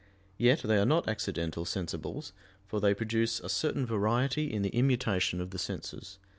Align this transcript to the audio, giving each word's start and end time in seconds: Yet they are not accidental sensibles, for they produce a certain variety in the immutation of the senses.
Yet 0.39 0.63
they 0.63 0.79
are 0.79 0.85
not 0.87 1.07
accidental 1.07 1.63
sensibles, 1.63 2.31
for 2.65 2.79
they 2.79 2.95
produce 2.95 3.39
a 3.39 3.49
certain 3.49 3.85
variety 3.85 4.51
in 4.51 4.63
the 4.63 4.69
immutation 4.69 5.39
of 5.39 5.51
the 5.51 5.59
senses. 5.59 6.17